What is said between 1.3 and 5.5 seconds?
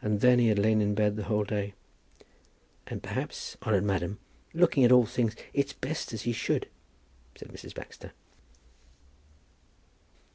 day. "And, perhaps, honoured madam, looking at all things,